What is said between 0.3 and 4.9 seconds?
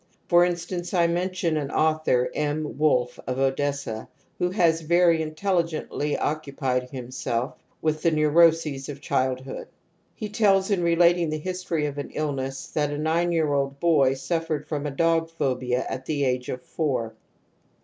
instance I mention an author, M. Wulff of Odessa, who has INFANTILE